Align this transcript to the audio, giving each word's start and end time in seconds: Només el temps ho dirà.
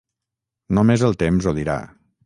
Només 0.79 1.05
el 1.11 1.15
temps 1.25 1.51
ho 1.53 1.57
dirà. 1.63 1.81